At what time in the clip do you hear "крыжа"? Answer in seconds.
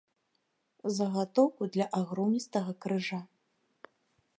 2.87-3.21